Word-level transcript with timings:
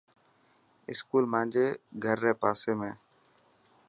اسڪول 0.91 1.23
مانجي 1.33 1.65
گھر 2.03 2.17
ري 2.25 2.33
پاسي 2.41 2.71
۾. 2.79 2.89